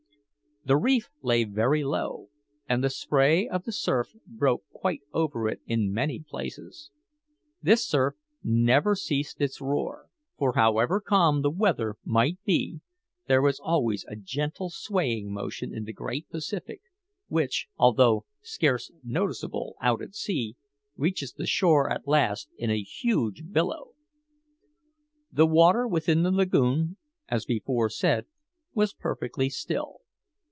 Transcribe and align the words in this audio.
The 0.63 0.77
reef 0.77 1.09
lay 1.23 1.43
very 1.43 1.83
low, 1.83 2.29
and 2.69 2.83
the 2.83 2.91
spray 2.91 3.47
of 3.47 3.63
the 3.63 3.71
surf 3.71 4.13
broke 4.27 4.61
quite 4.71 5.01
over 5.11 5.47
it 5.49 5.59
in 5.65 5.91
many 5.91 6.19
places. 6.19 6.91
This 7.63 7.83
surf 7.83 8.13
never 8.43 8.93
ceased 8.93 9.41
its 9.41 9.59
roar; 9.59 10.05
for, 10.37 10.53
however 10.53 11.01
calm 11.01 11.41
the 11.41 11.49
weather 11.49 11.95
might 12.05 12.37
be, 12.45 12.79
there 13.27 13.43
is 13.47 13.59
always 13.59 14.05
a 14.07 14.15
gentle 14.15 14.69
swaying 14.69 15.33
motion 15.33 15.73
in 15.73 15.85
the 15.85 15.91
great 15.93 16.29
Pacific, 16.29 16.81
which, 17.27 17.65
although 17.77 18.25
scarce 18.43 18.91
noticeable 19.03 19.77
out 19.81 20.03
at 20.03 20.13
sea, 20.13 20.55
reaches 20.95 21.33
the 21.33 21.47
shore 21.47 21.89
at 21.91 22.07
last 22.07 22.49
in 22.59 22.69
a 22.69 22.83
huge 22.83 23.45
billow. 23.51 23.95
The 25.31 25.47
water 25.47 25.87
within 25.87 26.21
the 26.21 26.29
lagoon, 26.31 26.97
as 27.27 27.45
before 27.45 27.89
said, 27.89 28.27
was 28.75 28.93
perfectly 28.93 29.49
still. 29.49 29.97